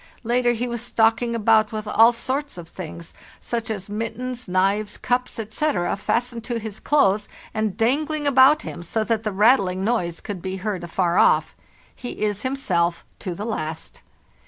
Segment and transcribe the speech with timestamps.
[0.23, 5.37] Later he was stalking about with all sorts of things, such as mittens, knives, cups,
[5.37, 10.41] etc., fastened to his clothes and dangling about him, so that the rattling noise could
[10.41, 11.55] be heard afar off.
[11.95, 14.01] He is himself to the last.